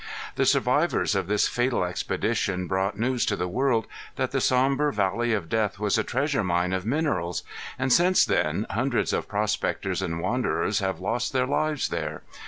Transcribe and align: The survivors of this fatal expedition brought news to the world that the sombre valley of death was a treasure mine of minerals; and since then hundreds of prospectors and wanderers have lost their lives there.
The 0.33 0.47
survivors 0.47 1.13
of 1.13 1.27
this 1.27 1.47
fatal 1.47 1.83
expedition 1.83 2.65
brought 2.65 2.97
news 2.97 3.23
to 3.27 3.35
the 3.35 3.47
world 3.47 3.85
that 4.15 4.31
the 4.31 4.41
sombre 4.41 4.91
valley 4.91 5.31
of 5.31 5.47
death 5.47 5.77
was 5.77 5.95
a 5.95 6.03
treasure 6.03 6.43
mine 6.43 6.73
of 6.73 6.87
minerals; 6.87 7.43
and 7.77 7.93
since 7.93 8.25
then 8.25 8.65
hundreds 8.71 9.13
of 9.13 9.27
prospectors 9.27 10.01
and 10.01 10.19
wanderers 10.19 10.79
have 10.79 10.99
lost 10.99 11.33
their 11.33 11.45
lives 11.45 11.89
there. 11.89 12.23